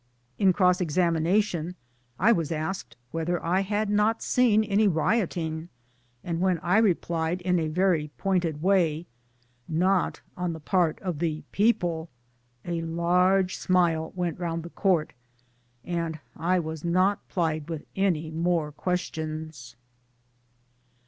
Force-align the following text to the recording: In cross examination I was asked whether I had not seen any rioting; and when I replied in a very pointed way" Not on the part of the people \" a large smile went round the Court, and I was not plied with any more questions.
In 0.39 0.51
cross 0.51 0.81
examination 0.81 1.75
I 2.17 2.31
was 2.31 2.51
asked 2.51 2.97
whether 3.11 3.39
I 3.45 3.59
had 3.59 3.87
not 3.87 4.23
seen 4.23 4.63
any 4.63 4.87
rioting; 4.87 5.69
and 6.23 6.41
when 6.41 6.57
I 6.63 6.79
replied 6.79 7.39
in 7.41 7.59
a 7.59 7.67
very 7.67 8.07
pointed 8.17 8.63
way" 8.63 9.05
Not 9.67 10.21
on 10.35 10.53
the 10.53 10.59
part 10.59 10.99
of 11.01 11.19
the 11.19 11.43
people 11.51 12.09
\" 12.33 12.49
a 12.65 12.81
large 12.81 13.57
smile 13.57 14.11
went 14.15 14.39
round 14.39 14.63
the 14.63 14.71
Court, 14.71 15.13
and 15.85 16.19
I 16.35 16.57
was 16.57 16.83
not 16.83 17.27
plied 17.27 17.69
with 17.69 17.85
any 17.95 18.31
more 18.31 18.71
questions. 18.71 19.75